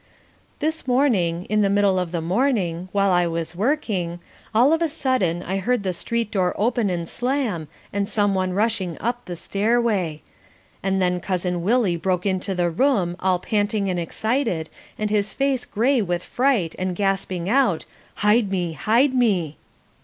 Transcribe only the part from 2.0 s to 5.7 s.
the morning, while I was working, all of a sudden I